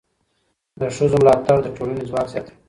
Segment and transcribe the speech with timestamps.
[0.79, 2.57] د ښځو ملاتړ د ټولنې ځواک زیاتوي.